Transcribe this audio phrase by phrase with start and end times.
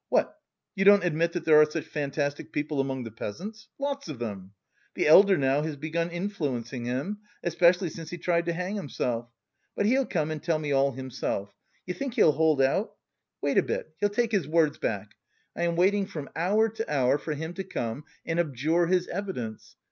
[0.09, 0.39] What,
[0.73, 3.67] you don't admit that there are such fantastic people among the peasants?
[3.77, 4.53] Lots of them.
[4.95, 9.29] The elder now has begun influencing him, especially since he tried to hang himself.
[9.75, 11.53] But he'll come and tell me all himself.
[11.85, 12.95] You think he'll hold out?
[13.43, 15.11] Wait a bit, he'll take his words back.
[15.55, 19.75] I am waiting from hour to hour for him to come and abjure his evidence.